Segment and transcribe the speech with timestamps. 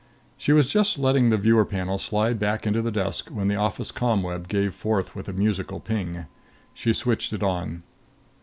[0.35, 3.91] She was just letting the viewer panel slide back into the desk when the office
[3.91, 6.25] ComWeb gave forth with a musical ping.
[6.73, 7.83] She switched it on.